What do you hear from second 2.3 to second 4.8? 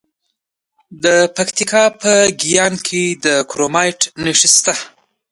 ګیان کې د کرومایټ نښې شته.